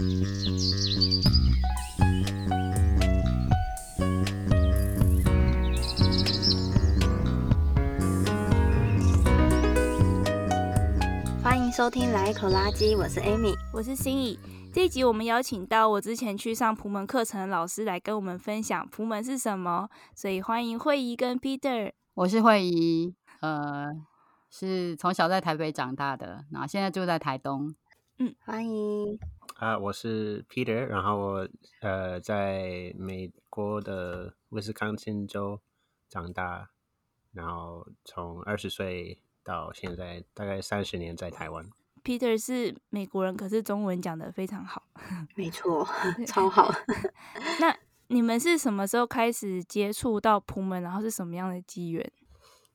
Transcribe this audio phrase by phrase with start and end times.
[0.00, 0.08] 欢
[11.58, 14.38] 迎收听《来一口垃圾》，我是 Amy，我是心怡。
[14.72, 21.92] 这一集我们邀请到我之前去上朴门课程的老师来跟我们分享朴门是什么，所以欢迎慧仪跟 Peter。
[22.14, 23.88] 我是慧仪，呃，
[24.48, 27.74] 是从小在台北长大的，然后现在住在台东。
[28.18, 29.18] 嗯，欢迎。
[29.60, 31.48] 啊，我是 Peter，然后我
[31.82, 35.60] 呃在美国的威斯康星州
[36.08, 36.70] 长大，
[37.32, 41.68] 然后从二十岁到现在大概三十年在台湾。
[42.02, 44.82] Peter 是美国人，可是中文讲的非常好。
[45.36, 45.86] 没错，
[46.26, 46.72] 超好。
[47.60, 50.82] 那你们是什么时候开始接触到普门？
[50.82, 52.10] 然后是什么样的机缘？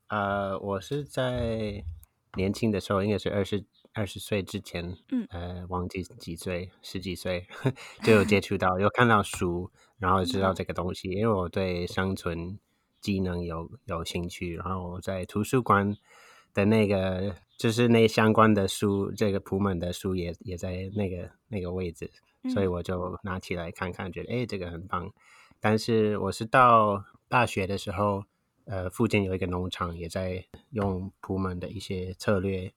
[0.09, 1.83] 呃，我是在
[2.37, 3.65] 年轻的时候，应该是二十
[3.95, 7.47] 二十岁之前，嗯，呃，忘记几岁，十几岁
[8.03, 12.59] 就有接触到，有看到书，然后知道这个东西，因为我对生存
[13.01, 15.97] 技能有有兴趣，然后我在图书馆
[16.53, 17.35] 的那个。
[17.57, 22.11] 就是那相关的书，这个普门的书也也在那个那个位置，
[22.53, 25.09] 所以我就拿起来看看，觉得哎，这个很棒。
[25.61, 28.25] 但是我是到大学的时候，
[28.65, 32.73] 呃，附近有一个农场也在用普门的一些策略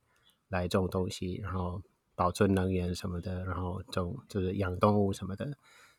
[0.48, 1.82] 来种东西，然后
[2.14, 5.46] 保存能源什么的，然后种就是养动物什么的。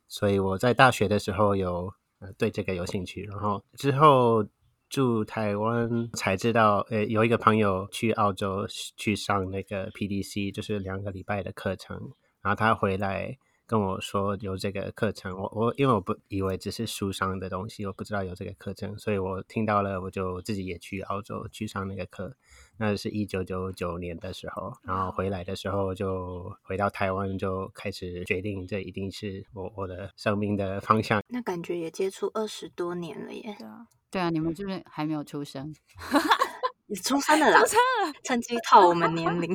[0.07, 4.45] 所以我在大学的时候有呃对这个有兴趣，然后之后。
[4.89, 8.65] 住台湾才知道，呃，有一个朋友去澳洲
[8.97, 11.95] 去上那个 PDC，就是两个礼拜的课程，
[12.41, 22.35] 然后他回来跟我说有这个课程，我我因为我不以为只是书上的东西，我不知道有这个课程，所以我听到了，我就自己也去澳洲去上那个课，
[22.79, 31.21] 那是一九九九年的时候，然后回来的时候就回到台湾，就开始决定这一定是我我的生命的方向。
[31.27, 33.53] 那感觉也接触二十多年了耶。
[33.59, 35.75] 对啊，对啊你们是不是还没有出生？
[36.87, 39.53] 你出生了啦，出生了，趁机套我们年龄。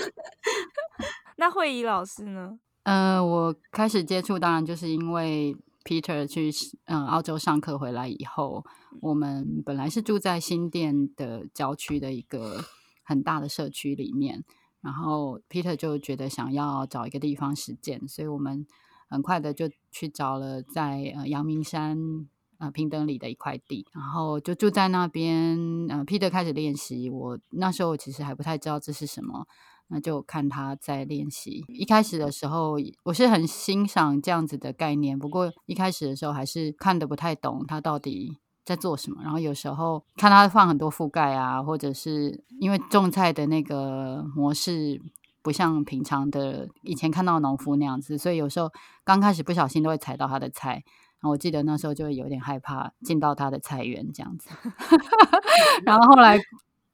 [1.36, 2.58] 那慧仪老师呢？
[2.84, 5.54] 呃，我开始接触，当然就是因为
[5.84, 6.50] Peter 去
[6.86, 8.64] 嗯澳洲上课回来以后，
[9.00, 12.64] 我们本来是住在新店的郊区的一个
[13.04, 14.42] 很大的社区里面，
[14.80, 18.66] 然后 Peter 就觉得想要找一个地方实践，所以我们
[19.08, 22.28] 很快的就去找了在呃阳明山。
[22.58, 25.58] 呃，平等里的一块地，然后就住在那边。
[25.88, 29.44] 呃，Peter 开始练习，我那时候其实还不太知道这是什么，
[29.88, 31.64] 那就看他在练习。
[31.68, 39.22] 一开始的时候，我是很欣赏这样子的概念，不过一开始的时候还是看得不太懂他到底在做什么。
[39.22, 45.00] 然后有时候看他放很多覆盖啊，或者是因为种菜的那个模式
[45.42, 48.70] 不像平常的以前看到农夫那样子，所以有时候
[49.04, 50.82] 刚开始不小心都会踩到他的菜。
[51.22, 54.50] 我记得那时候就有点害怕进到他的菜园这样子，
[55.86, 56.38] 然后后来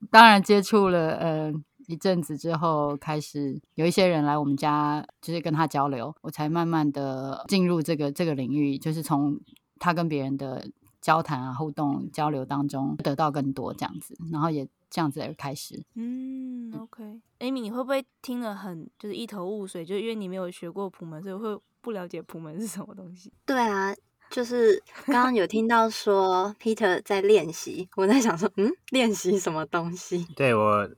[0.08, 1.52] 当然接触了呃
[1.90, 9.36] 一阵子之后，开始有一些人来我们家，就是跟他交流，我才慢慢的进入这个这个领域，就是从
[9.80, 10.64] 他跟别人的
[11.00, 15.82] 交谈啊、互动交流当中得到更多这样子，然后也这样子而开始。
[15.96, 19.84] 嗯，OK，Amy，你会不会听了很就是一头雾水？
[19.84, 23.32] 就因为你没有学过普门，所以会不了解普门是什么东西？
[23.44, 23.92] 对啊。
[24.30, 30.24] 就是 刚刚有听到说 Peter 在练习，我在想说，嗯，练习什么东西？
[30.36, 30.88] 对，我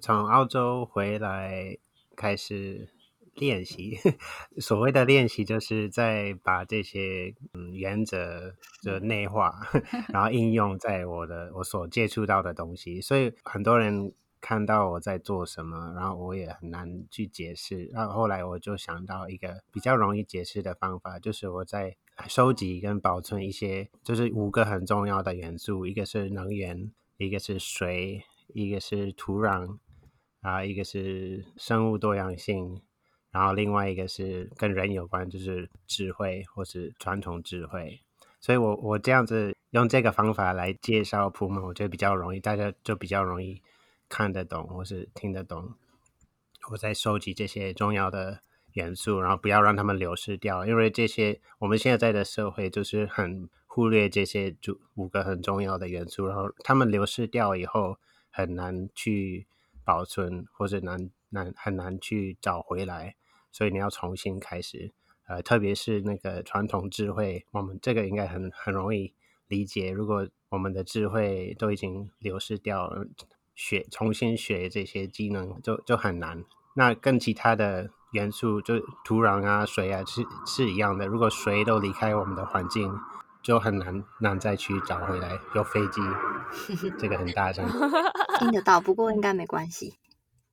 [0.00, 1.76] 从澳洲回来
[2.16, 2.88] 开始
[3.34, 3.98] 练习，
[4.58, 9.60] 所谓的练习就是在把这些嗯原则的内化，
[10.12, 14.12] 然后应用在我的我所接触到的东西，所以很多人。
[14.46, 17.86] 看到我在做什么，然后我也很难去解释。
[17.94, 21.96] 然后后来我就想到一个比较容易解释的方法，就是我在
[22.28, 29.78] 收集跟保存一些，就是五个很重要的元素，一个是能源，一个是水，一个是土壤，
[30.40, 32.80] 啊，一个是生物多样性，
[33.30, 38.00] 然后另外一个是跟人有关，就是智慧或是传统智慧。
[38.40, 43.62] 所以我我这样子用这个方法来介绍普门，我觉得比较容易，大家就比较容易。
[44.06, 45.74] 看得懂或是听得懂，
[46.70, 48.40] 我在收集这些重要的
[48.74, 57.98] 元素，然后不要让他们流失掉，因为这些我们现在的社会就是很忽略这些就五个很重要的元素，然后他们流失掉以后
[58.34, 59.46] 很难去
[59.84, 63.14] 保存，或者难难很难去找回来，
[63.52, 64.92] 所以你要重新开始。
[65.28, 69.14] 呃，特别是那个传统智慧，我们这个应该很很容易
[69.46, 69.90] 理解。
[69.90, 73.06] 如果我们的智慧都已经流失掉了。
[73.56, 76.44] 学重新学这些技能就就很难。
[76.74, 81.06] 那跟其他的元素，就土壤啊、水啊，是是一样的。
[81.06, 82.92] 如果水都离开我们的环境，
[83.44, 85.38] 就很难难再去找回来。
[85.54, 86.00] 有飞机，
[86.98, 87.64] 这个很大声，
[88.40, 89.94] 听得到，不过应该没关系，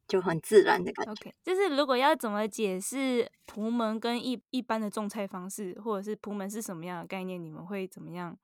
[0.08, 1.12] 就很自然的感觉。
[1.14, 8.38] OK，就是如果要怎么解释朴门跟一一般的种菜方式，或者是朴门是什么样的概念，你们会怎么样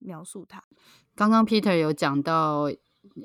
[0.00, 0.62] 描述它？
[1.14, 2.70] 刚刚 Peter 有讲到。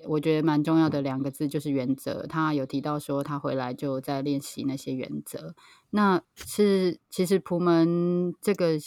[0.10, 2.27] 我觉得蛮重要的两个字就是原则。
[2.27, 5.56] 他有提到说，他回来就在练习那些原则。
[5.92, 8.77] 那是其实朴门这个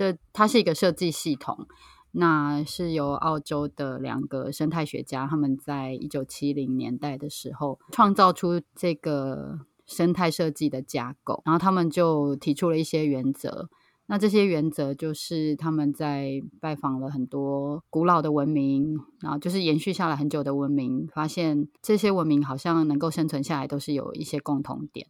[0.00, 1.66] 设，它是一个设计系统。
[2.12, 13.68] 那是由澳洲的两个生态学家，他们在一九七零年代的时候创造出这个生态设计的架构，然后他们就提出了一些原则。
[14.06, 25.06] 那这些原则就是他们在拜访了很多古老的文明，然后就是延续下来很久的文明，发现这些文明好像能够生存下来都是有一些共同点，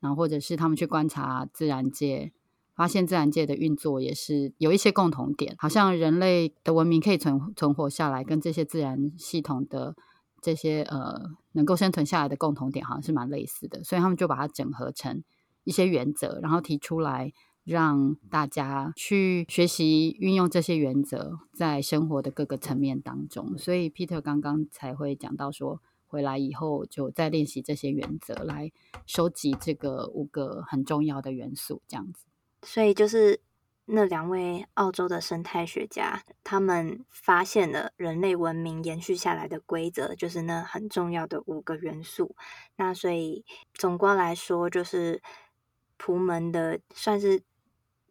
[0.00, 2.30] 然后或者是他们去观察自然界，
[2.76, 9.96] 发现自然界的运作也是有一些共同点，好像人类的文明可以存存活下来，跟这些自然系统的
[10.42, 15.24] 这些呃能够生存下来的共同点好像是蛮类似的，所以他们就把它整合成
[15.64, 17.32] 一些原则，然后提出来。
[17.66, 28.70] 让大家去学习运用这些原则在生活的各个层面当中，所以 Peter 刚刚才会讲到说，回来以后就再练习这些原则，来
[29.04, 32.26] 收集这个五个很重要的元素，这样子。
[32.66, 33.40] 所以就是
[33.86, 42.36] 那两位澳洲的生态学家，他们发现了人类文明延续下来的规则，就是那很重要的五个元素。
[42.76, 45.22] 那所以总括来说，就是
[45.96, 47.42] 朴门的算是。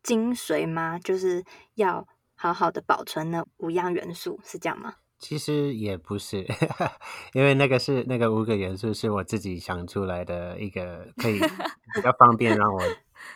[0.05, 0.99] 精髓吗？
[0.99, 1.43] 就是
[1.73, 4.97] 要好好的保存那五样元素，是这样吗？
[5.17, 6.45] 其实也不是，
[7.33, 12.79] 因为那个是那个五个元素是我自己想出来的一个，可以比较方便让我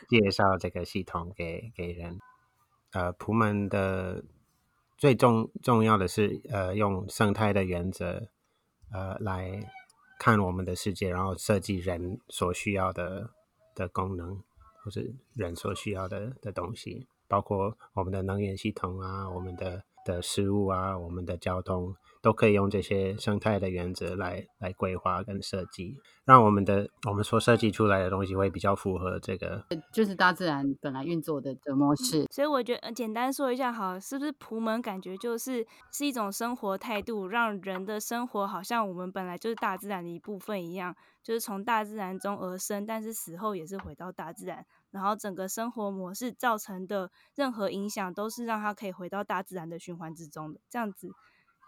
[0.08, 2.20] 介绍这个系统给给人。
[2.92, 4.24] 呃，普门的
[4.98, 8.28] 最重重要的是呃，用生态的原则
[8.92, 9.70] 呃来
[10.20, 13.30] 看我们的世界，然后设计人所需要的
[13.76, 14.42] 的功能。
[14.82, 25.96] 或是人所需要的的东西，包括我们的能源系统啊，我们的的食物啊，我们的交通，都可以用这些生态的原则来来规划跟设计，
[26.26, 29.64] 让我们的我们所设计出来的东西会比较符合这个，
[29.94, 32.26] 就是大自然本来运作的的模式。
[32.32, 40.96] 所以我觉得简单说一下，好，是不是朴门感觉就是是一种生活态度，让人的生活好像我们本来就是大自然的一部分一样。
[41.22, 50.60] 就是从大自然中而生，但是死后也是回到大自然，然后整个生活模式造成的任何影响，都是让他可以回到大自然的循环之中的。
[50.70, 51.10] 这样子，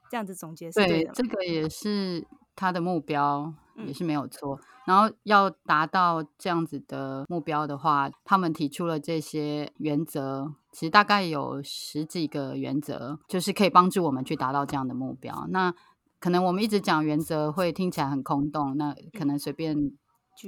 [0.09, 1.11] 这样子总结是对的。
[1.11, 2.25] 对，这个也是
[2.55, 3.53] 他的目标，
[3.85, 4.55] 也是没有错。
[4.55, 4.61] 嗯。
[4.87, 15.45] 然后要达到这样子的目标的话，他们提出了这些原则，其实大概有十几个原则，就是可以帮助我们去达到这样的目标。
[15.49, 15.71] 那
[16.19, 19.75] 可能我们一直讲原则会听起来很空洞，那可能随便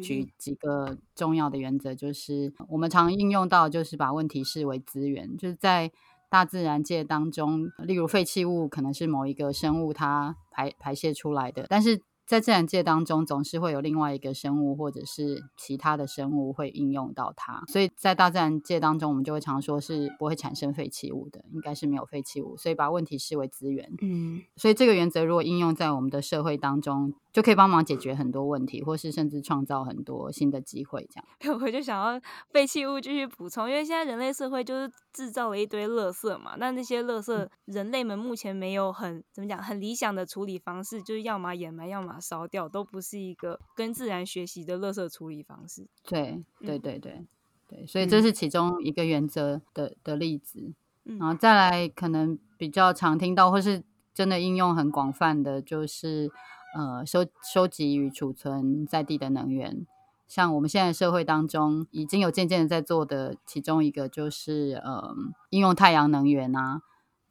[0.01, 5.91] 举几个重要的原则，就是我们常应用到，就是把问题视为资源，就是在
[6.29, 12.01] 大自然界当中，例如废弃物可能是某一个生物它排排泄出来的，但是。
[12.25, 23.91] 在自然界当中，总是会有另外一个生物或者是其他的生物会应用到它，所以在大自然界当中，我们就会常说是不会产生废弃物的，应该是没有废弃物，所以把问题视为资源。
[24.01, 31.07] 嗯，所以这个原则如果应用在我们的社会当中，就可以帮忙解决很多问题，或是甚至创造很多新的机会。
[31.09, 36.55] 这样， 我就想要废弃物继续补充，因为现在人类社会就是制造了一堆垃圾嘛。
[36.57, 45.87] 那那些垃圾，人类们目前没有很怎么讲很理想的处理方式，就是要么掩埋，要么烧掉，都不是一个跟自然学习的垃圾处理方式。
[46.03, 47.25] 对，对，对，对，
[47.67, 50.73] 对，所以这是其中一个原则的的例子。
[51.03, 56.31] 然后再来，可能比较常听到，或是真的应用很广泛的，就是。
[56.75, 59.85] 呃，收收集与储存在地的能源，
[60.27, 65.15] 像我们现在社会当中已经有渐渐的在做的，其中一个就是呃，
[65.51, 66.81] 应用太阳能源啊，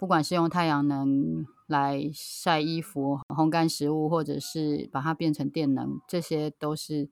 [0.02, 7.08] 不管是用太阳能来晒衣服、烘干食物，或者是把它变成电能，这些都是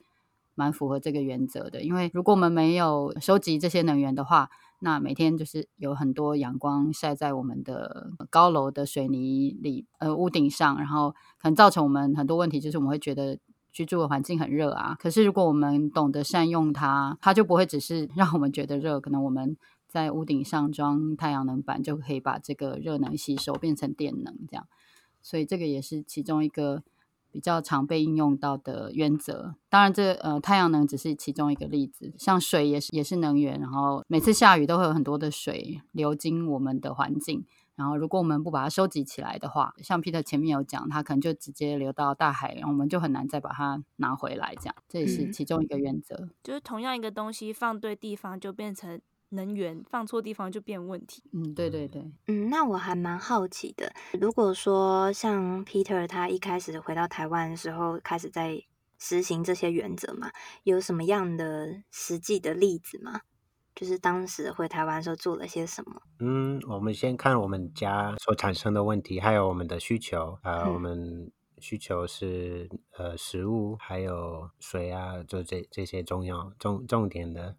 [0.57, 1.83] 蛮符合这个原则的。
[1.83, 13.39] 因为如果我们没有收集这些能源的话，那每天就是有很多阳光晒在我们的高楼的水泥里，呃，屋顶上，然后可能造成我们很多问题，就是我们会觉得
[13.71, 14.97] 居住的环境很热啊。
[14.99, 19.57] 可是如果我们懂得善用它，它就不会只是让我们觉得热，可能我们
[19.91, 24.69] 在屋顶上装太阳能板，就可以把这个热能吸收变成电能，这样。
[25.21, 26.85] 所以这个也是其中一个
[27.33, 29.57] 比较常被应用到的原则。
[29.69, 33.59] 当然这，这呃太阳能只是其中一个例子，像水也是也是能源。
[33.59, 37.45] 然后每次下雨都会有很多的水流经我们的环境，
[37.75, 44.55] 然后如果我们不把它收集起来的话，像 Peter 前面有讲，它可能就直接流到大海，然后我们就很难再把它拿回来。
[44.55, 46.15] 这样，这也是其中一个原则。
[46.17, 49.01] 嗯，就是同样一个东西放对地方就变成。
[49.31, 51.23] 能源放错地方就变问题。
[51.33, 52.03] 嗯，对对对。
[52.29, 58.63] 嗯，那我还蛮好奇的，如果说像 Peter 他一开始回到台湾的时候，开始在
[58.99, 60.31] 实行这些原则嘛，
[60.65, 63.23] 有什么样的实际的例子吗？
[63.75, 66.03] 就是当时回台湾的时候做了些什么？
[66.19, 70.39] 嗯，我们先看我们家所产生的问题，还有我们的需求。
[70.43, 72.69] 呃，嗯、我们需求是
[72.99, 77.57] 呃食物，还有水啊，就这这些重要重重点的。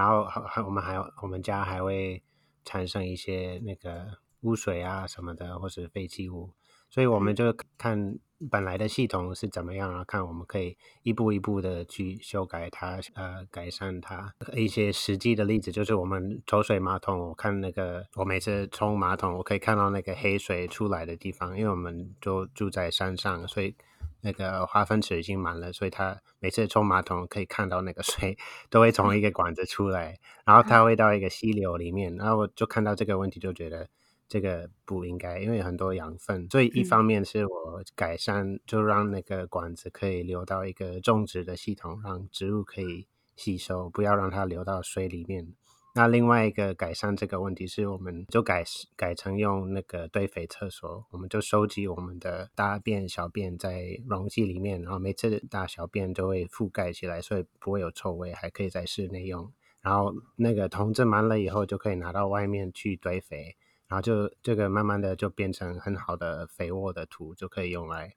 [0.00, 2.22] 然后还还我们还有我们家还会
[2.64, 4.06] 产生一些那个
[4.40, 6.54] 污水啊什么的，或是废弃物，
[6.88, 8.18] 所以我们就看
[8.50, 14.34] 本来的系统是怎么样，然后看我们可以一步一步的去修改它，呃，改善它。
[14.54, 23.76] 一些实际的例子就是我们抽水马桶，我看那个我每次冲马桶，我可以看到那个黑水出来的地方，因为我们就住在山上，所以。
[24.22, 28.36] 那个化粪池已经满了，所以他每次冲马桶可以看到那个水
[28.70, 33.88] 都会从一个管子出来，然后它会到一个溪流里面，然后我就看到这个问题，就觉得
[34.28, 36.48] 这个不应该，因为很多养分。
[36.50, 45.54] 所以一方面是我改善，就让那个管子可以流到一个种植的系统，让植物可以吸收，不要让它流到水里面。
[46.00, 48.64] 那另外一个改善这个问题是，我们就改
[48.96, 59.52] 改成用那个堆肥厕所，我们就收集我们的大便、小便在容器里面，然后每次大小便都会覆盖起来，所以不会有臭味，还可以在室内用。
[59.82, 63.54] 然后那个桶子满了以后，就可以拿到外面去堆肥，
[63.86, 68.14] 然后就这个慢慢的就变成很好的肥沃的土，就可以用来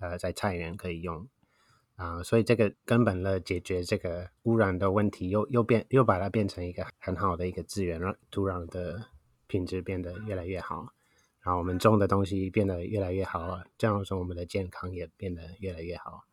[0.00, 1.28] 呃在菜园可以用。
[2.00, 9.04] 啊、所以这个根本的解决这个污染的问题，又又变又把它变成一个很好的一个资源，让土壤的
[9.46, 10.94] 品质变得越来越好，
[11.42, 16.24] 然后我们种的东西变得越来越好，这样说我们的健康也变得越来越好。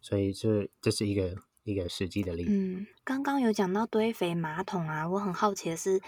[0.00, 2.50] 所以这这是一个一个实际的例子。
[2.50, 6.00] 嗯，刚刚有讲到堆肥马桶啊，我很好奇的是。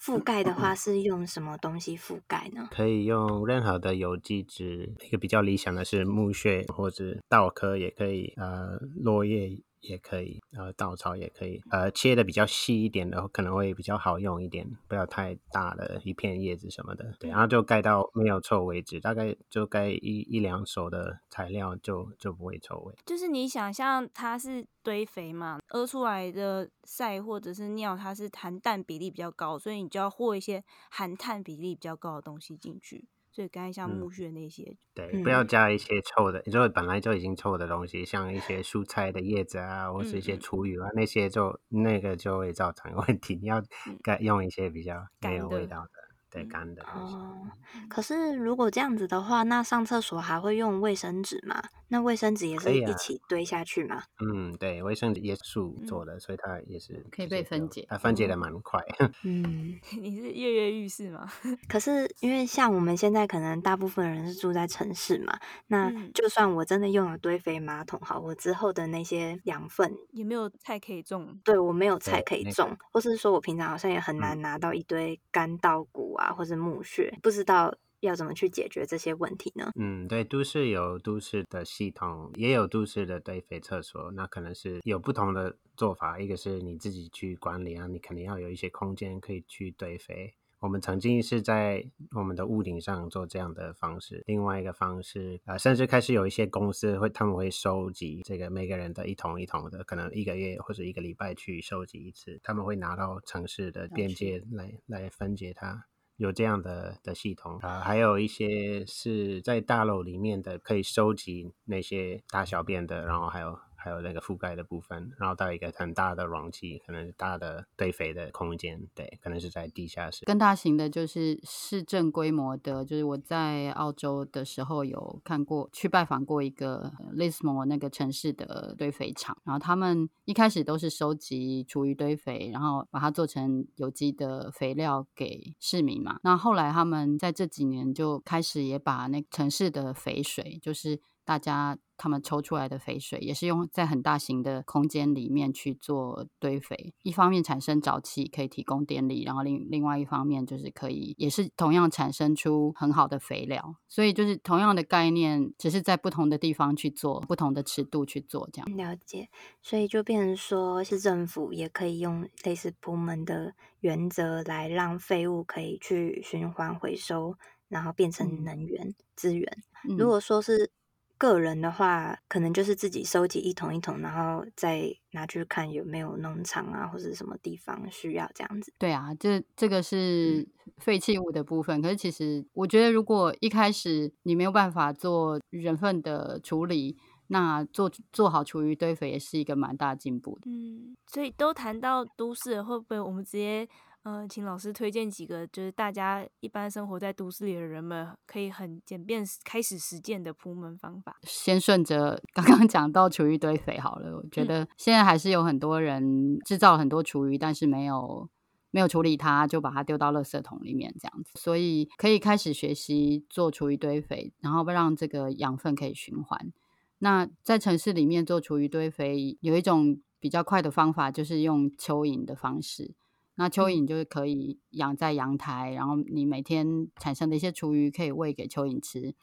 [0.00, 2.68] 覆盖的话是用什么东西覆盖呢？
[2.70, 9.62] 可以用任何的有机质，一个比较理想的是木屑或者稻壳也可以，呃，落叶。
[9.88, 22.94] 也可以，呃，稻草也可以，呃，切的比较细一点的可能会比较好用一点，不要太大的一片叶子什么的，对，然后就盖到没有臭为止，大概就盖一一两手的材料就就不会臭味。
[23.04, 33.06] 就是你想象它是堆肥嘛，屙出来的屎或者是尿，它是含氮比例比较高，所以你就要和一些含碳比例比较高的东西进去。
[33.36, 43.38] 所以刚才像木屑那些，嗯、对，不要加一些臭的，就本来就已经臭的东西，像一些蔬菜的叶子啊，或是一些厨余啊，嗯、那些就那个就会造成问题。
[43.42, 43.62] 你 要
[44.02, 45.90] 该用一些比较没有味道的。
[46.36, 47.48] 对，干的哦。
[47.88, 51.62] 可是如果这样子的话，那上厕所还会用卫生纸吗？
[51.88, 53.96] 那卫生纸也是一起堆下去吗？
[53.96, 58.84] 啊、嗯，对，卫生纸也是树做的，嗯、所以它也是可以被分解，它分解的蛮快。
[59.24, 61.30] 嗯， 你是跃跃欲试吗？
[61.68, 65.38] 可是因为像我们现在可能大部分人是住在城市嘛，
[65.68, 71.38] 那就算我真的用了堆肥马桶，好，我之后的那些养分也没有菜可以种。
[71.44, 76.25] 对，我没有菜可以种，那个、或是说我平常好像也很难拿到一堆干稻谷啊。
[76.32, 79.70] 或是墓穴，不知道要怎么去解决这些问题呢？
[79.74, 86.18] 嗯，对，都市有都市的系统，也有都市的堆肥厕所，那可能是有不同的做法。
[86.18, 90.34] 一个是你自己去管理啊，你肯定要有一些空间可以去堆肥。
[90.58, 94.22] 我们曾经是在我们的屋顶上做这样的方式。
[94.26, 105.86] 另外一个方式啊、呃，甚至开始有一些公司会，他们会收集这个每个人的一桶一桶的，可能一个月或者一个礼拜去收集一次，他们会拿到城市的边界来来分解它。
[106.16, 113.58] 有这样的的系统啊，还有一些是在大楼里面的，可以收集那些大小便的，然后还有。
[113.86, 120.24] 还有那个覆盖的部分，然后到一个很大的容器，可能大的堆肥的空间，对，可能是在地下室。
[120.24, 136.18] 更大型的就是市政规模的，就是我在澳洲的时候有看过，去拜访过一个 Lismore 那个城市的堆肥厂，然后他们一开始都是收集厨余堆肥，然后把它做成有机的肥料给市民嘛。
[136.24, 141.76] 那后来他们在这几年就开始也把那城市的肥水，就是大家。
[141.98, 158.76] 他们抽出来的肥水也是用在很大型的空间里面去做堆肥，一方面产生沼气可以提供电力，然后另另外一方面就是可以也是同样产生出很好的肥料，所以就是同样的概念，只是在不同的地方去做，不同的尺度去做这样。
[158.76, 159.30] 了解，
[159.62, 169.62] 所以就变成说是政府也可以用类似部门的原则来让废物可以去循环回收，然后变成能源资源。
[169.88, 170.70] 嗯、如果说是。
[171.18, 178.72] 个人的话，可能就是自己收集一桶一桶，然后再拿去看有没有农场啊，或者什么地方需要这样子。
[178.78, 180.46] 对啊，这这个是
[180.78, 181.80] 废弃物的部分。
[181.80, 181.82] 嗯。
[181.82, 186.96] 可是其实我觉得，如果一开始你没有办法做人份的处理，
[187.28, 190.50] 那做做好厨余堆肥也是一个蛮大进步的。
[190.50, 193.68] 嗯，所以都谈到都市，会不会我们直接？
[194.06, 201.16] 嗯、呃，请老师推荐几个，就是大家一般生活在都市里的人们可以很简便开始实践的铺门方法。
[201.24, 208.30] 先顺着刚刚讲到厨余堆肥好了，我觉得现在还是有很多人制造很多厨余，但是没有
[208.70, 211.32] 没有处理它，就把它丢到垃圾桶里面这样子。
[211.34, 216.52] 所以可以开始学习做厨余堆肥，然后让这个养分可以循环。
[217.00, 222.94] 那在城市里面做厨余堆肥，有一种比较快的方法，就是用蚯蚓的方式。
[223.38, 229.14] 那蚯蚓就是可以养在阳台，然后你每天产生的一些厨余可以喂给蚯蚓吃。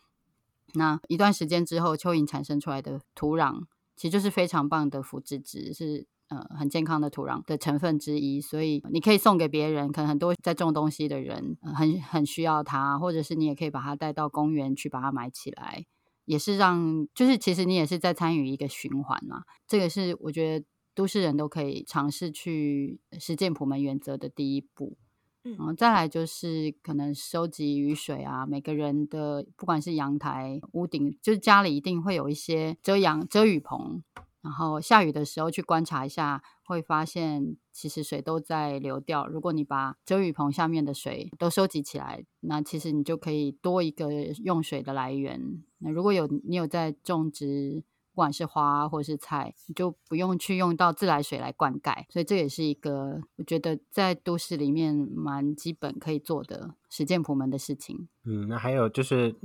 [0.75, 3.63] 那一段时间之后，蚯蚓产生出来的土壤
[3.95, 8.39] 其实就是非常棒的腐殖质，是呃很健康的土壤的成分之一。
[8.39, 15.85] 所以你可以送给别人，可能很多在种东西的人，呃，很很需要它，或者是你也可以把它带到公园去把它埋起来，
[16.25, 19.43] 也是让就是其实你也是在参与一个循环嘛。
[19.67, 20.65] 这个是我觉得。
[20.95, 24.95] 都市人都可以尝试去实践普门原则的第一步，
[25.43, 34.03] 嗯，然后再来就是可能收集雨水啊，每个人的不管是阳台、屋顶，就是家里一定会有一些遮阳遮雨棚，
[34.41, 39.25] 然后下雨的时候去观察一下，会发现其实水都在流掉。
[39.25, 44.11] 如果你把遮雨棚下面的水都收集起来，那其实你就可以多一个
[44.43, 45.63] 用水的来源。
[45.79, 47.83] 那如果有你有在种植。
[48.13, 58.07] 不管是花或是菜，你就不用去用到自来水来灌溉，所以这也是一个我觉得在都市里面蛮基本可以做的实践朴门的事情。
[58.25, 59.35] 嗯，那还有就是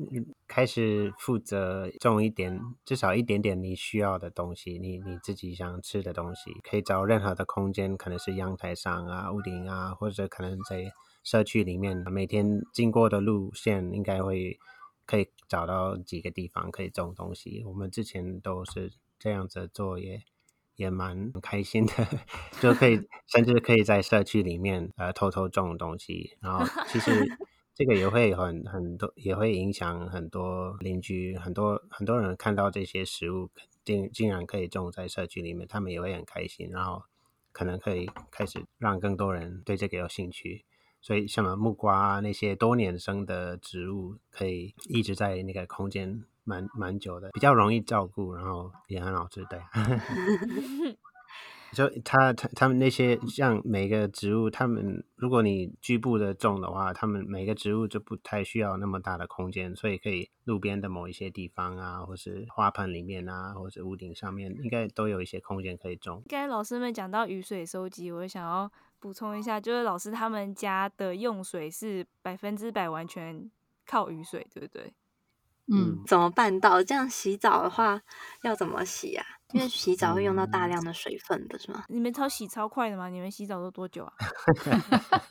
[0.46, 10.84] 开始负责种一点，至少一点点你需要的东西，你你自己想吃的东西，可以找任何的空间，可能是阳台上啊、屋顶啊，或者可能在
[11.24, 14.58] 社区里面，每天经过的路线应该会。
[15.08, 20.22] 可以找到几个地方可以种东西，我们之前都是这样子做也，也
[20.76, 21.92] 也蛮开心的，
[22.60, 27.10] 就可以甚至可以在社区里面呃偷偷种东西，然后其实
[27.74, 33.50] 这个也会很很多，也会影响很多邻居，很多很多人看到这些食物
[33.84, 37.04] 竟竟然可以种在社区里面，他们也会很开心，然后
[37.52, 40.66] 可能可以开始让更多人对这个有兴趣。
[41.08, 49.42] 所以，像木瓜那些多年生的植物，可以一直在那个空间蛮蛮久的，比较容易照顾，然后也很好吃。
[49.46, 49.58] 对，
[51.72, 66.22] 就他他他们那些像每个植物，他们如果你局部的种的话，他们每个植物就不太需要那么大的空间，所以可以路边的某一些地方啊，或是花盆里面啊，或者屋顶上面，应该都有一些空间可以种。
[66.28, 68.70] 刚才老师们讲到雨水收集，我想要。
[69.00, 73.50] 补充一下，就是老师他们家的用水是百分之百完全
[73.86, 74.92] 靠雨水，对不对？
[75.70, 76.82] 嗯，怎么办到？
[76.82, 78.00] 这样洗澡的话
[78.42, 79.24] 要怎么洗啊？
[79.52, 81.84] 因为洗澡会用到大量的水分，不是吗？
[81.88, 83.08] 你们超洗超快的吗？
[83.08, 84.12] 你们洗澡都多久啊？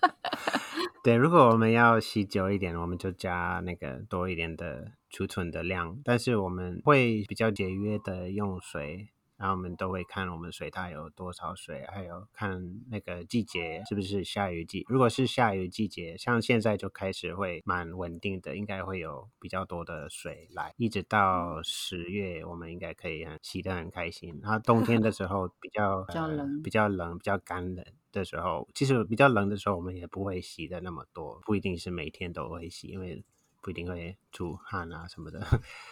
[1.03, 9.10] 对，如果我们要洗久一点，我们就加那个多一点的储存的量，但是我们会比较节约的用水。
[9.38, 14.84] 然后我们都会看我们水塔有多少水，还有看那个季节是不是下雨季。
[14.89, 24.39] 如果是下雨季节，像现在就开始会蛮稳定的，应该会有比较多的水来，一直到十月，我们应该可以很洗得很开心。
[24.41, 33.23] 然后冬天的时候 比较比较冷、呃，比较冷，比较干冷的时候，其实比较冷的时候，我们也不会洗的那么多，不一定是每天都会洗，因为。
[33.67, 35.45] 不一定会出汗啊什么的，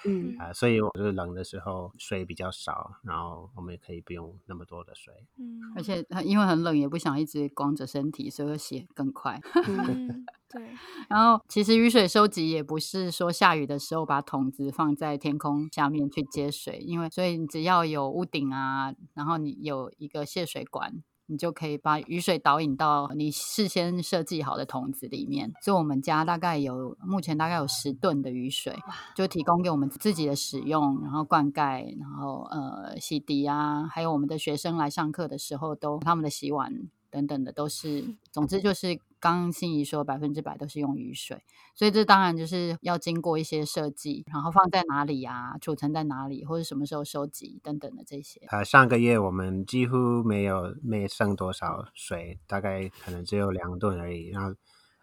[0.07, 9.41] 嗯 啊，所以我就是冷的时候水比较少，然后我们也可以不用那么多的水，嗯，而且因为很冷，也不想一直光着身体，所以会洗更快。
[9.67, 10.69] 嗯， 对。
[11.09, 21.03] 然后其实雨水收集也不是说下雨的时候把桶子放在天空下面去接水，因为所以你只要有屋顶啊，然后你有一个泄水管。
[21.27, 25.51] 你就可以把雨水导引到你事先设计好的桶子里面。
[25.61, 28.75] 所以，我们家大概有目前大概有十吨的雨水，
[29.15, 36.71] 就提供给我们自己的使用，然后灌溉，然后呃洗涤啊，还有我们的学生来上课的时候都他们的洗碗。
[37.15, 41.41] 等等的都是，总之就是刚刚心仪说百分之百都是用雨水，
[41.73, 48.41] 所以这当然就是要经过一些设计，然后放在哪里呀、啊，储存在哪里，或者什么时候收集等等的这些。
[48.49, 54.27] 呃，上个月我们几乎没有没剩多少水，大概可能只有两吨而已。
[54.27, 54.53] 然后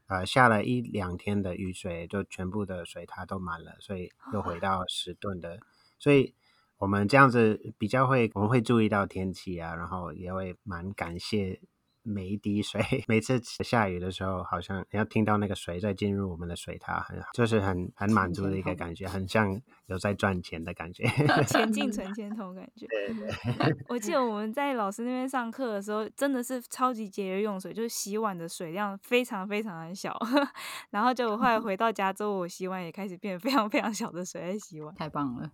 [0.08, 5.58] 呃下了一两天的雨水，就全部的水它都满了，所以又回 到十吨的。
[5.98, 6.34] 所以
[6.76, 11.60] 我们这样子比较会，我们会注意到天气啊，然后也会蛮感谢。
[12.02, 21.04] 每一滴水， 每次下雨的时候，好像你要听到那个水在进入我们的水塔，很好，就是很很满足的一个感觉，很像有在赚钱的感觉。
[21.46, 22.86] 钱进存钱筒感觉。
[22.88, 23.76] 对对。
[23.88, 30.16] 我记得我们在老师那边上课的时候，真的是超级节约用水，就是洗碗的水量非常非常的小。
[30.90, 34.94] 然后就后来回到家之后，我洗碗也开始变得非常非常小的水在洗碗。
[34.94, 35.50] 太棒了。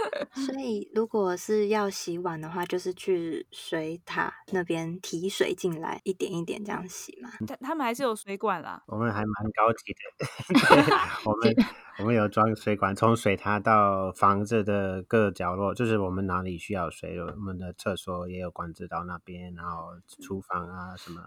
[0.46, 7.30] 所以，如果是要洗碗的话，就是去水塔那边提水进来，一点一点这样洗嘛。
[7.46, 8.82] 他他们还是有水管啦。
[8.86, 10.26] 我们还蛮高级的，
[11.24, 11.54] 我们
[12.00, 21.20] 我们有装水管，从水塔到房子的各角落，就是我们哪里需要水，我们的厕所也有管子到那边，然后厨房啊什么。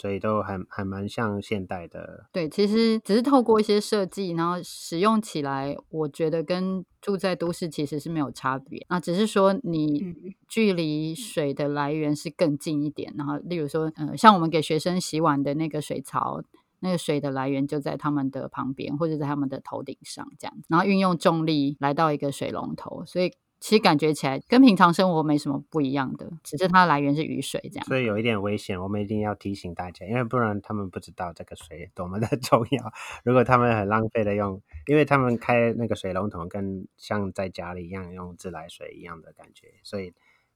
[0.00, 2.26] 所以都还还蛮像现代的。
[2.32, 8.86] 对，其实只是透过一些设计，然后使用起来，我觉得跟住在都市其实是没有差别。
[8.88, 10.14] 那只是说你
[10.46, 13.12] 距离水的来源是更近一点。
[13.18, 16.40] 然后，例如说，呃，像我们给学生洗碗的那个水槽，
[16.78, 20.56] 那个水的来源就在他们的旁边，或者在他们的头顶上这样。
[20.68, 23.32] 然后运用重力来到一个水龙头，所以。
[23.60, 27.86] 其实感觉起来跟平常生活没什么不一样的，只是它的来源是雨水这样。
[27.86, 32.92] 所以有一点危险，我们一定要提醒大家，因为不然他们不知道这个水多么的 重要。
[33.24, 40.12] 如果他们很浪费的用，因为他们开那个水龙头跟像在家里一样用自来水一样的感觉，所以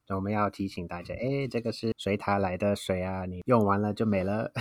[0.08, 4.52] 我们要提醒大家，哎，这个是水塔来的水啊，你用完了就没了。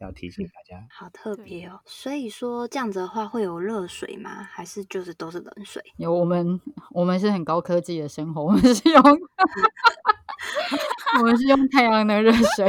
[0.00, 1.80] 要提醒大家，好特别哦。
[1.84, 4.42] 所以说这样子的话，会有热水吗？
[4.42, 5.82] 还是就是都是冷水？
[5.96, 9.02] 有我们，我们是很高科技的生活，我们是用，
[11.18, 12.68] 我们是用太阳能热水，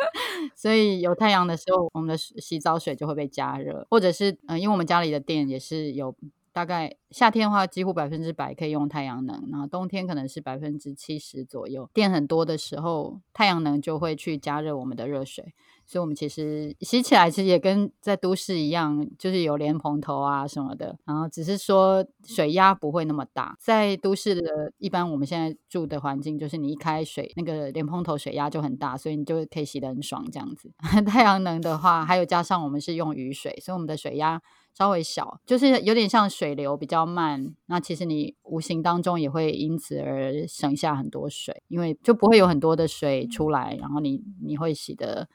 [0.56, 6.14] 所以有太阳的时候，我们的洗澡水就会被加热，或者是嗯、呃，因为我们家里的电也是有，
[6.52, 15.52] 大概夏天的话几乎百分之百可以用太阳能，然后冬天可能是百分之七十左右，电很多的时候，太阳能就会去加热我们的热水。
[15.90, 23.56] 所以，我们其实洗起来其实也跟在都市一样，就是有莲蓬头啊什么的，然后只是说水压不会那么大。
[23.58, 30.70] 在都市的一般我们现在住的环境，就是你一开水，那个莲蓬头水压就很大，所以你就可以洗得很爽这样子。
[31.04, 34.40] 太阳能的话，还有加上我们是用雨水，所以我们的水压
[34.72, 37.52] 稍微小，就是有点像水流比较慢。
[37.66, 45.28] 那其实你无形当中也会因此而省下很多水，因为就不会有很多的水出来，然后你你会洗得。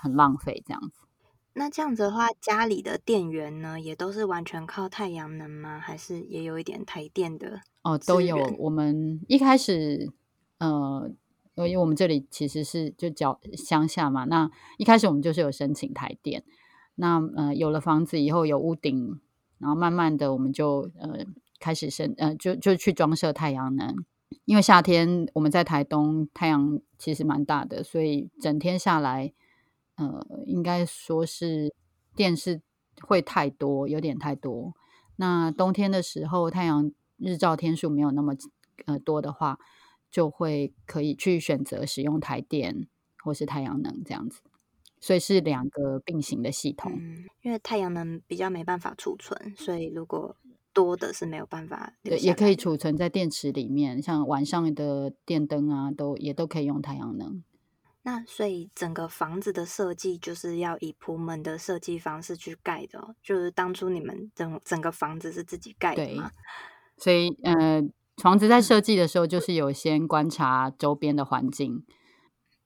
[0.00, 1.02] 很浪费这样子，
[1.52, 5.78] 那这样子的话，家里的电源呢，也都是完全靠太阳能吗？
[5.78, 7.60] 还是也有一点台电的？
[7.82, 8.36] 哦，都有。
[8.58, 10.10] 我们一开始，
[10.58, 11.10] 呃，
[11.56, 16.44] 因为我们这里其实是就叫乡下嘛，那一开始我们就是有申请台电。
[16.94, 19.20] 那呃，有了房子以后有屋顶，
[19.58, 21.26] 然后慢慢的我们就呃
[21.58, 23.96] 开始申呃就就去装设太阳能。
[24.44, 29.32] 因为夏天我们在台东，太阳其实蛮大的，所以整天下来。
[30.00, 31.72] 呃，应该说是
[32.16, 32.62] 电是
[33.02, 34.74] 会太多，有点太多。
[35.16, 38.34] 那冬天的时候，太阳日照天数没有那么
[38.86, 39.58] 呃多的话，
[40.10, 42.88] 就会可以去选择使用台电
[43.22, 44.40] 或是太阳能这样子。
[44.98, 46.92] 所以是两个并行的系统。
[46.94, 50.36] 嗯，因为太阳能比较没办法储存，所以如果
[50.72, 51.92] 多的是没有办法。
[52.02, 57.42] 对，也可以储存在电池里面，像晚上的电灯啊，都也都可以用太阳能。
[58.10, 66.32] 那所以整个房子的设计就是要以铺门的设计方式去盖的哦，就是当初你们整整个房子是自己盖的吗？
[66.96, 67.80] 所以呃，
[68.16, 71.84] 房子在设计的时候就是有先观察周边的环境，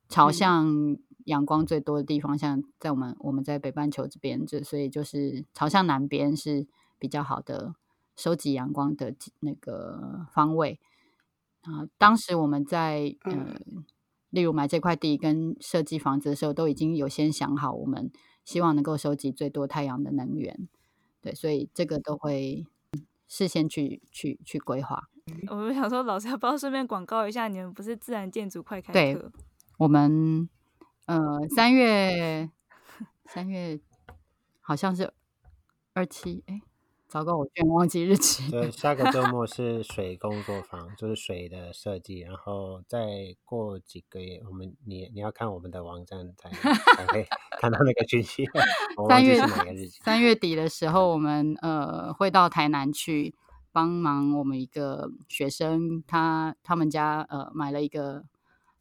[0.08, 6.66] 朝向阳光最多的地方，像在我们我们在北半球这边，就所以就是朝向南边是
[6.98, 7.74] 比较好的
[8.16, 10.80] 收集阳光的那个方位
[11.60, 11.88] 啊，呃。
[11.98, 13.32] 当时我们在呃。
[13.32, 13.84] 嗯
[14.34, 18.10] 例如买这块地跟设计房子的时候，都已经有先想好，我们
[18.44, 20.68] 希望能够收集最多太阳的能源，
[21.20, 22.66] 对，所以这个都会
[23.28, 25.08] 事先去去去规划。
[25.48, 27.46] 我们想说，老师要不要顺便广告一下？
[27.46, 28.92] 你们不是自然建筑快开课？
[28.92, 29.30] 对，
[29.78, 30.48] 我们
[31.06, 32.50] 呃三月
[33.26, 33.78] 三月
[34.60, 35.14] 好像是
[35.92, 36.60] 二七哎。
[37.14, 38.50] 糟糕，我居然忘记日期。
[38.50, 42.18] 就下个周末 是水工作坊，就是水的设计。
[42.18, 47.24] 然后再过几个月，我们你你要看我们的网站才才可以
[47.60, 48.44] 看到那个讯息。
[49.08, 49.40] 三月
[50.02, 53.32] 三月底的时候，我们呃会到台南去
[53.70, 58.24] 帮忙我们一个学生，他他们家呃买了一个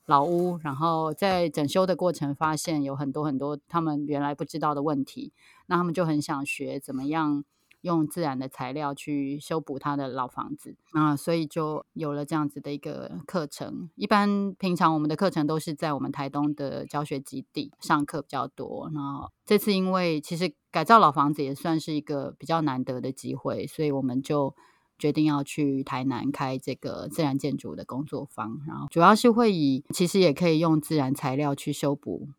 [0.07, 5.31] 老屋，然后在整修的过程发现有很多很多他们原来不知道的问题，
[5.67, 7.45] 那他们就很想学怎么样。
[7.83, 13.89] 用自然的材料去修补他的老房子啊，所以就有了这样子的一个课程。
[13.95, 18.89] 一般平常我们的课程都是在我们台东的教学基地上课比较多。
[18.93, 24.55] 然后这次因为其实改造老房子也算是一个比较难得的机会，所以我们就
[24.97, 28.59] 决定要去台南开这个自然建筑的工作坊。
[28.65, 32.29] 然后主要是会以其实也可以用自然材料去修补。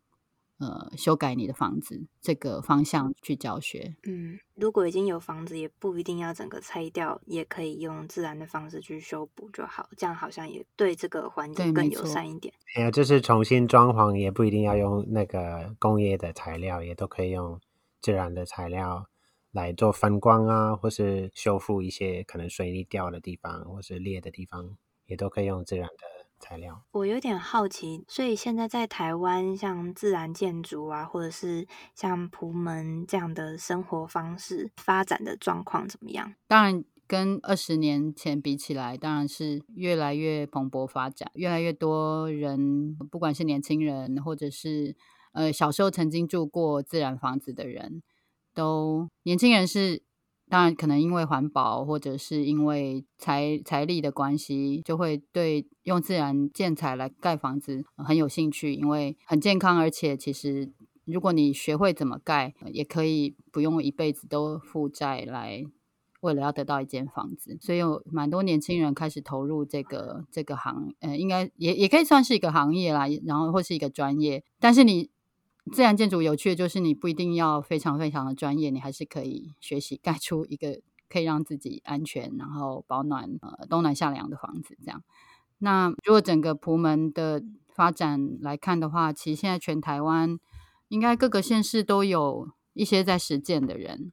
[0.57, 3.95] 呃，修改你的房子这个方向去教学。
[4.03, 9.89] 嗯，如果已经有房子，也不一定要整个拆掉，也可以用自然的方式去修补就好。
[9.97, 12.53] 这样好像也对这个环境更友善一点。
[12.75, 17.59] 哎呀，就是重新装潢，也不一定要用那个工业的材料，也都可以用
[17.99, 19.07] 自然的材料
[19.51, 26.14] 来做翻光啊，或是修复一些可能水泥掉的地方，或是裂的地方，也都可以用自然的。
[26.39, 36.35] 材料，我有点好奇，所以现在在台湾，像自然建筑啊，或者是像朴门这样的生活方式发展的状况怎么样？
[36.47, 44.95] 当然，跟二十年前比起来，当然是越来越蓬勃发展，越来越多人，不管是年轻人，或者是
[45.33, 48.03] 呃小时候曾经住过自然房子的人，
[48.53, 50.03] 都年轻人是。
[50.47, 60.71] 当然，可能因为环保，或者是因为财财力的关系，就会对用自然建材来盖房子很有兴趣，因为很健康，而且其实
[61.05, 65.63] 如果你学会怎么盖，也可以不用一辈子都负债来
[66.21, 67.57] 为了要得到一间房子。
[67.59, 74.43] 所以有蛮多年轻人开始投入这个这个行，呃，应该也也可以算是一个行业啦，然后或是一个专业。
[74.59, 75.09] 但是你。
[75.71, 84.77] 自然建筑有趣的就是，你不一定要非常非常的专业，你还是可以学习盖出一个可以让自己安全，然后保暖、呃冬暖夏凉的房子。
[84.83, 85.03] 这样，
[85.57, 90.39] 那如果整个朴门的发展来看的话，其实现在全台湾
[90.89, 94.11] 应该各个县市都有一些在实践的人，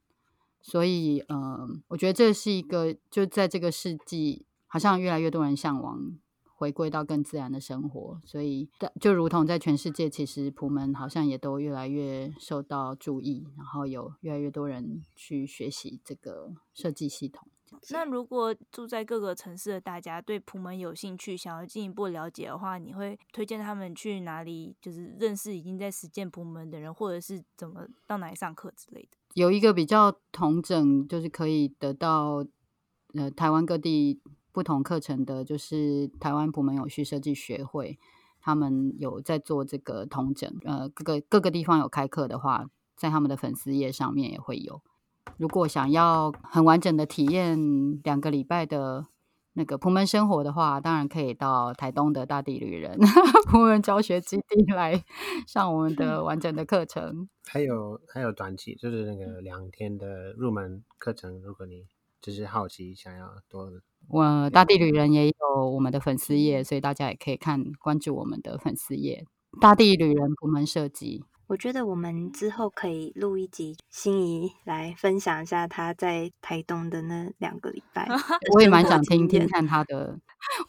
[0.61, 6.17] 所以，呃，我觉得这是一个就在这个世纪，好像越来越多人向往。
[6.55, 8.69] 回归到更自然的生活，所以
[9.01, 17.47] 就如同在全世界，其实普门好像也都越来越受到注意，然后有越来越多人去学习这个设计系统。
[17.89, 24.75] 那如果住在各个城市的大家对普门有兴趣，想要进一步了解的话，你会推荐他们去哪里？
[24.79, 29.17] 就是认识已经在实践普门的人，或者是怎么到哪里上课之类的？
[29.33, 32.45] 有一个比较同整，就是可以得到
[33.15, 34.21] 呃台湾各地。
[34.53, 37.97] 不同课程的，就是台湾普门永续设计学会，
[38.39, 40.49] 他们有在做这个统整。
[40.63, 44.81] 呃，各个各个地方有开课的话，在他们的粉丝页上面也会有。
[45.37, 49.07] 如果想要很完整的体验两个礼拜的
[49.53, 52.97] 那个普门生活的话，当然可以到台东的大地旅人
[53.49, 55.03] 普门教学基地来
[55.47, 57.27] 上我们的完整的课程。
[57.47, 61.87] 还有还有短期，就是那个两天的入门课程，如果你
[62.21, 63.71] 只是好奇想要多。
[64.07, 69.25] 我大地旅人也有我们的粉丝页，所以大家也可以看关注我们的粉丝页。
[69.61, 78.07] 大地旅人部门设计，我觉得我们之后可以录一集，心仪来分享一下他在台东的那两个礼拜。
[78.53, 80.19] 我也蛮想听听看他的，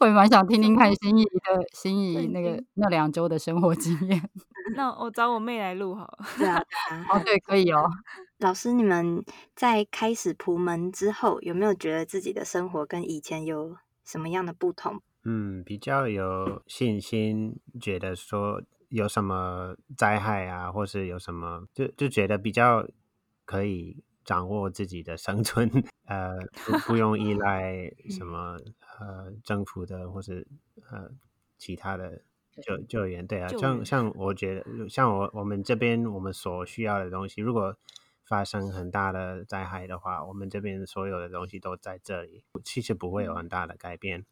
[0.00, 4.30] 我也蛮想听听看心仪的心仪那个那两周的生活经验。
[4.74, 6.18] 那我找我妹来录好了。
[6.38, 6.64] 对啊，
[7.12, 7.88] 哦对，可以哦。
[8.38, 9.24] 老师，你们
[9.54, 15.00] 在开始朴门之后，有没有觉得自己的生活跟以前有什么样的不同？
[15.24, 22.86] 嗯，比较有信心，觉得说有什么灾害啊，或是有什么，就就觉得比较
[23.44, 25.70] 可以掌握自己的生存，
[26.06, 28.56] 呃，不不用依赖什么
[28.98, 30.46] 呃政府的或是
[30.90, 31.10] 呃
[31.58, 32.22] 其他的。
[32.62, 37.76] 救救援，对啊，像像我觉得，像我我们这边我们所需要的东西，如果
[38.24, 44.24] 发生很大的灾害的话，我们这边所有的东西都在这里，其实不会有很大的改变。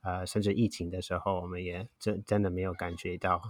[0.00, 3.42] 呃，甚至疫情的时候，我们也真真的没有感觉到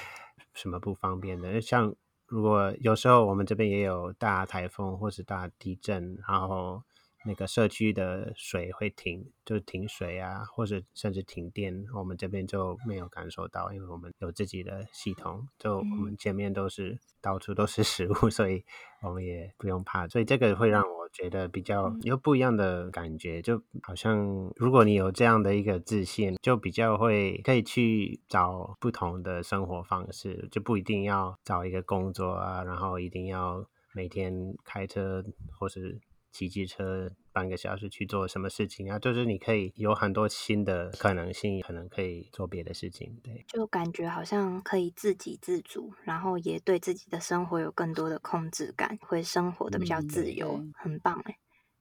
[0.54, 1.60] 什么不方便的。
[1.60, 1.94] 像
[2.26, 6.82] 如果有时候我们这边也有大台风或是大地震，然后
[7.26, 18.64] 那个社区的水会停，就停水啊，或者甚至停电，我们这边就没有感受到，因为我们有自己的系统，就我们前面都是到处都是食物， 所以
[19.02, 20.06] 我们也不用怕。
[20.06, 34.32] 所以这个会让我觉得比较有不一样的感觉，就好像如果你有这样的一个自信，就比较会可以去找不同的生活方式，就不一定要找一个工作啊，然后一定要每天
[34.64, 35.24] 开车
[35.58, 35.98] 或是。
[36.36, 38.98] 骑机车半个小时去做什么事情啊？
[38.98, 43.18] 就是你可以有很多新的可能性，可能可以做别的事情。
[43.24, 51.38] 对，就感觉好像可以自给自足，然后也对自己的生活有更多的控制感，会生活的比较自由，嗯、很棒哎。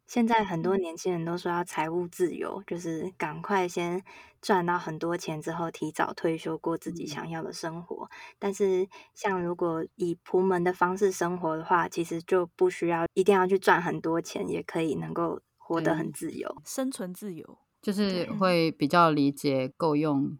[0.07, 4.03] 现在很多年轻人都说要财务自由，就是赶快先
[4.41, 8.09] 赚到很多钱之后，提早退休过自己想要的生活。
[8.37, 20.37] 但是，像如果以仆门的方式生活的话，其实就不需要一定要去赚很多钱，也可以能够活得很自由，生存自由，就是会比较理解够用。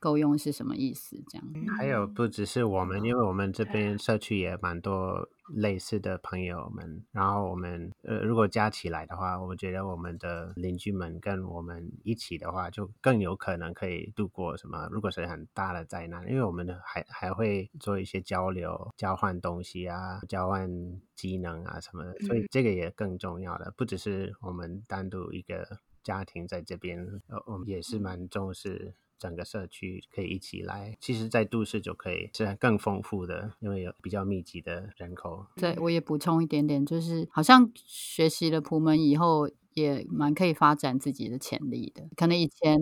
[0.00, 1.20] 够用是什么意思？
[1.28, 7.04] 这样，还有不只是我们，因为我们这边社区也蛮多类似的朋友们。
[7.12, 14.88] 然后我们呃，如果加起来的话，我觉得我们的邻居们跟我们一起的话，就更有可能可以度过什么？
[14.90, 20.70] 如果是很大的灾难，因为我们还还会做一些交流、交换东西啊、交换
[21.14, 28.94] 技能啊什么的，所以这个也更重要的，不只是我们单独一个家庭在这边，呃，我们也是蛮重视。
[29.18, 35.46] 整个社区可以一起来，其实，在都市就可以是更丰富的，因为有比较密集的人口。
[35.56, 39.48] 对，我也补充一点点，就是好像学习了普门以后。
[39.80, 42.02] 也蛮可以发展自己的潜力的。
[42.16, 42.78] 可能以前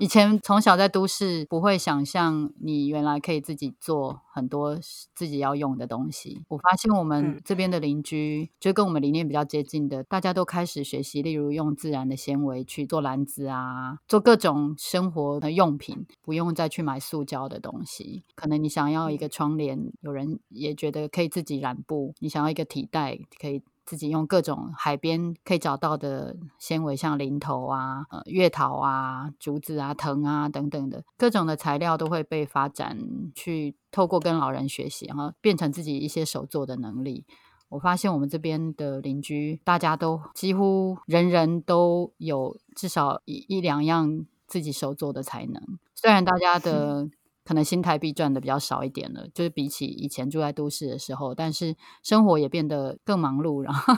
[0.00, 4.78] 以前从小在都市，不会想象你原来可以自己做很多
[5.14, 6.42] 自己要用的东西。
[6.48, 18.24] 我发现我们这边的邻居，就跟我们理念比较接近的，大家都开始学习，例如用自然的纤维去做篮子啊，做各种生活的用品，不用再去买塑胶的东西。
[18.34, 22.14] 可能你想要一个窗帘，有人也觉得可以自己染布。
[22.20, 23.62] 你想要一个提袋，可以。
[23.84, 32.98] 自己用各种海边可以找到的纤维，像林头啊、呃、月桃啊、竹子啊、藤啊等等的各种的材料，都会被发展
[33.34, 37.26] 去透过跟老人学习，然后变成自己一些手作的能力。
[37.68, 45.62] 我发现我们这边的邻居，大家都几乎人人都有至少一一两样自己手作的才能，
[45.94, 47.08] 虽然大家的。
[47.44, 53.94] 可能新台币赚的比较少一点了，就是比起以前住在都市的时候，但是生活也变得更忙碌，然后。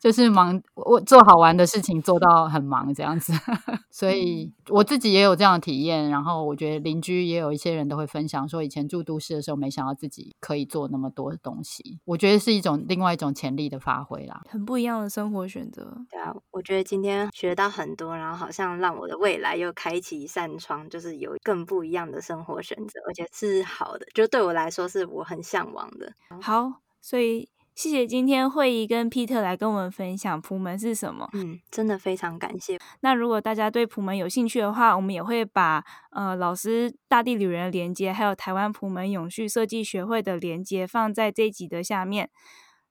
[0.00, 3.32] 就是忙，我做好玩的事情做到很忙这样子，
[3.90, 6.08] 所以我自己也有这样的体验。
[6.10, 11.98] 然后我觉得邻居也有一些人都会分享说，以前住都市的时候没想到自己可以做那么多的东西。
[12.04, 15.96] 我觉得是一种另外一种潜力的发挥啦，很不一样的生活选择。
[16.10, 26.12] 对啊，我觉得今天学到很多，然后好像让我的未来又开启一扇窗，就是有更不一样的生活选择，而且是好的，就对我来说是我很向往的。
[26.40, 27.48] 好，所以。
[27.76, 31.28] 谢谢今天慧仪跟 Peter 来跟我们分享普门是什么。
[31.34, 32.78] 嗯，真的非常感谢。
[33.00, 42.30] 那如果大家对普门有兴趣的话，我们也会把呃老师大地旅人的连接，还有台湾普门永续设计学会的连接放在这一集的下面。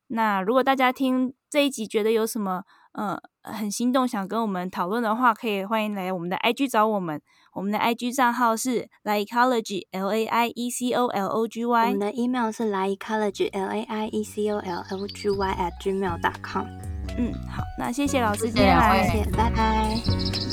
[0.09, 7.19] 那如果大家听这一集觉得有什么呃很心动，想跟我们讨论的话，可以欢迎来我们的 IG 找我们。
[7.55, 11.85] 我们的 IG 账号是 Laiecology L A I E C O L O G Y。
[11.85, 16.19] 我们的 email 是 Laiecology L A I E C O L O G Y at gmail
[16.19, 16.65] dot com。
[17.17, 20.44] 嗯，好，那谢谢老师，谢谢，谢谢，拜拜。